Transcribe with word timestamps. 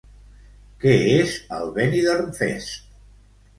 Què 0.83 0.93
és 1.17 1.35
el 1.59 1.71
Benidorm 1.77 2.35
Fest? 2.43 2.93